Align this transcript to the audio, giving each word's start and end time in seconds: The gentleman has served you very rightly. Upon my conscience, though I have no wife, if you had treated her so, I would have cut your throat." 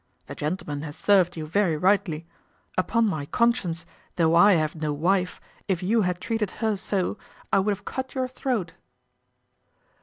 The 0.25 0.33
gentleman 0.33 0.81
has 0.81 0.95
served 0.95 1.37
you 1.37 1.45
very 1.45 1.77
rightly. 1.77 2.25
Upon 2.75 3.05
my 3.05 3.27
conscience, 3.27 3.85
though 4.15 4.33
I 4.33 4.53
have 4.53 4.73
no 4.73 4.91
wife, 4.91 5.39
if 5.67 5.83
you 5.83 6.01
had 6.01 6.19
treated 6.19 6.49
her 6.53 6.75
so, 6.75 7.19
I 7.53 7.59
would 7.59 7.71
have 7.77 7.85
cut 7.85 8.15
your 8.15 8.27
throat." 8.27 8.73